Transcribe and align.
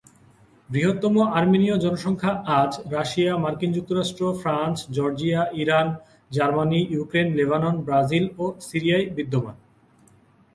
বৃহত্তম 0.69 1.15
আর্মেনীয় 1.37 1.75
জনসংখ্যা 1.77 2.31
আজ 2.59 2.71
রাশিয়া, 2.91 3.33
মার্কিন 3.37 3.71
যুক্তরাষ্ট্র, 3.73 4.23
France, 4.41 4.77
Georgia, 4.91 5.41
Iran, 5.53 5.87
Germany, 6.31 6.79
Ukraine, 6.93 7.27
Lebanon, 7.33 7.75
Brazil 7.81 8.25
ও 8.37 8.45
সিরিয়ায় 8.67 9.05
বিদ্যমান। 9.15 9.57